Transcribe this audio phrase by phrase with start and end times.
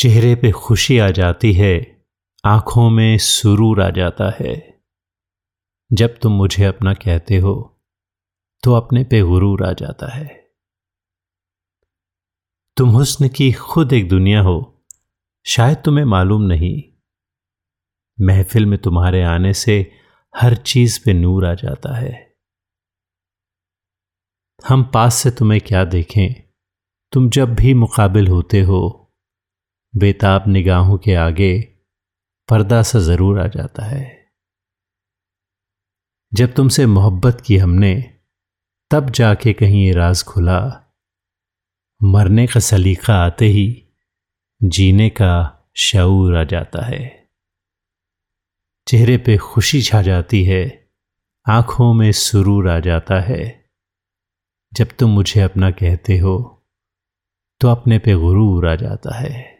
[0.00, 2.04] चेहरे पे खुशी आ जाती है,
[2.44, 4.80] आँखों में सुरूर आ जाता है।
[5.92, 7.82] जब तुम मुझे अपना कहते हो
[8.62, 10.50] तो अपने पे गुरूर आ जाता है।
[12.76, 14.86] तुम हुस्न की खुद एक दुनिया हो,
[15.46, 16.82] शायद तुम्हें मालूम नहीं।
[18.26, 19.90] महफिल में तुम्हारे आने से
[20.36, 22.34] हर चीज़ पे नूर आ जाता है।
[24.68, 26.48] हम पास से तुम्हें क्या देखें?
[27.12, 28.96] तुम जब भी मुकाबिल होते हो
[29.96, 31.76] बेताब निगाहों के आगे
[32.48, 34.28] पर्दा सा ज़रूर आ जाता है।
[36.34, 38.18] जब तुमसे मोहब्बत की हमने,
[38.90, 40.86] तब जाके कहीं ये राज खुला।
[42.02, 43.88] मरने का सलीका आते ही
[44.62, 47.28] जीने का शऊर आ जाता है।
[48.86, 50.90] चेहरे पे खुशी छा जाती है,
[51.48, 53.64] आँखों में सुरूर आ जाता है।
[54.72, 56.56] जब तुम मुझे अपना कहते हो
[57.60, 59.59] तो अपने पे गुरूर आ जाता है।